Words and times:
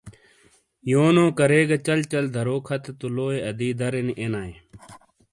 یونو 0.91 1.25
کریگا 1.37 1.77
چَل 1.85 1.99
چَل 2.11 2.25
دَرو 2.35 2.57
کھتے 2.67 2.91
تو 2.99 3.07
لوئیے 3.15 3.39
اَدی 3.49 3.69
درینی 3.79 4.13
اینایئے۔ 4.19 4.55